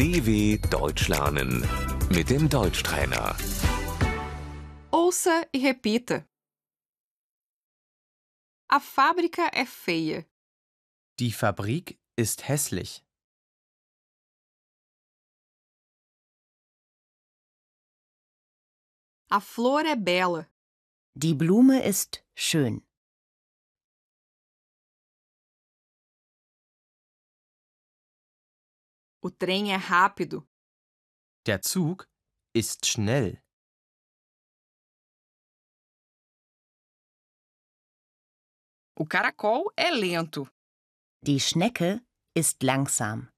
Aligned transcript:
DW 0.00 0.56
Deutsch 0.70 1.08
lernen 1.08 1.60
mit 2.08 2.30
dem 2.30 2.48
Deutschtrainer. 2.48 3.36
Ouça 4.90 5.46
e 5.52 5.58
repita. 5.58 6.26
A 8.66 8.80
fábrica 8.80 9.50
é 9.52 9.66
feia. 9.66 10.26
Die 11.18 11.30
Fabrik 11.30 12.00
ist 12.16 12.48
hässlich. 12.48 13.04
A 19.28 19.38
flor 19.38 19.84
é 19.84 19.96
bela. 19.96 20.50
Die 21.14 21.34
Blume 21.34 21.82
ist 21.82 22.24
schön. 22.34 22.82
O 29.22 29.30
trem 29.30 29.70
é 29.70 29.76
rápido. 29.76 30.48
Der 31.46 31.60
Zug 31.60 32.06
ist 32.54 32.86
schnell. 32.86 33.42
O 38.98 39.06
caracol 39.06 39.70
é 39.76 39.90
lento. 39.90 40.46
Die 41.22 41.38
Schnecke 41.38 42.00
ist 42.34 42.62
langsam. 42.62 43.28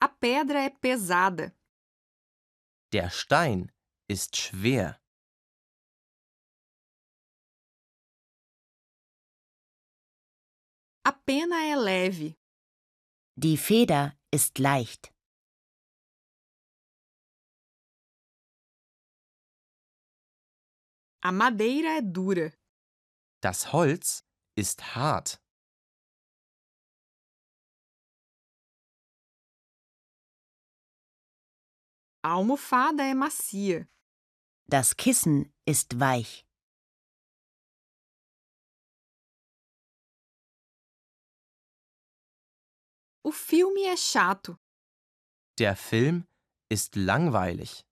A 0.00 0.08
pedra 0.08 0.60
é 0.60 0.70
pesada. 0.70 1.52
Der 2.92 3.10
Stein 3.10 3.72
ist 4.08 4.36
schwer. 4.36 5.00
A 11.06 11.12
pena 11.12 11.62
é 11.62 11.76
leve. 11.76 12.34
Die 13.36 13.58
Feder 13.58 14.18
ist 14.32 14.58
leicht. 14.58 15.12
A 21.22 21.30
madeira 21.30 21.98
é 21.98 22.00
dura. 22.00 22.52
Das 23.42 23.72
Holz 23.72 24.24
ist 24.56 24.80
hart. 24.96 25.38
A 32.22 32.30
almofada 32.32 33.02
é 33.02 33.12
macia. 33.12 33.86
Das 34.66 34.96
Kissen 34.96 35.52
ist 35.66 36.00
weich. 36.00 36.43
O 43.26 43.32
filme 43.32 43.84
é 43.84 43.96
chato. 43.96 44.54
Der 45.58 45.74
Film 45.76 46.26
ist 46.70 46.94
langweilig. 46.94 47.82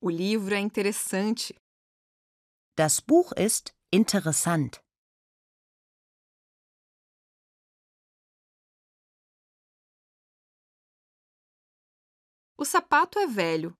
O 0.00 0.10
livro 0.10 0.52
é 0.52 0.58
interessante. 0.58 1.54
Das 2.74 3.00
Buch 3.00 3.30
ist 3.36 3.72
interessant. 3.92 4.82
O 12.58 12.64
sapato 12.64 13.20
é 13.20 13.28
velho. 13.28 13.76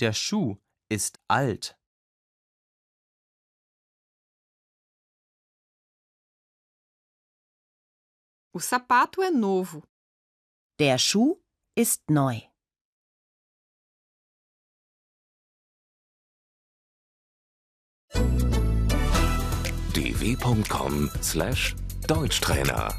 Der 0.00 0.14
Schuh 0.14 0.56
ist 0.90 1.18
alt. 1.28 1.76
O 8.54 8.60
sapato 8.60 9.22
é 9.22 9.30
novo. 9.30 9.82
Der 10.78 10.98
Schuh 10.98 11.40
ist 11.74 12.02
neu. 12.10 12.38
dw.com/deutschtrainer 19.94 22.94